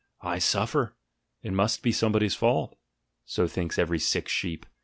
[0.23, 0.95] "I suffer:
[1.43, 2.75] it must be somebody's fault"—
[3.25, 4.65] so thinks every sick sheep.